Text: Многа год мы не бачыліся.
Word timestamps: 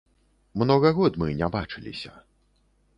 Многа 0.61 0.93
год 1.01 1.21
мы 1.23 1.29
не 1.43 1.53
бачыліся. 1.59 2.11